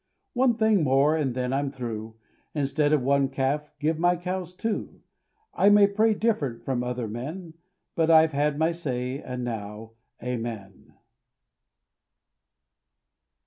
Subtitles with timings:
[0.33, 2.15] One thing more and then I'm through,
[2.55, 5.03] Instead of one calf, give my cows two.
[5.53, 7.53] I may pray different from other men
[7.93, 9.91] But I've had my say, and now,
[10.23, 10.95] Amen.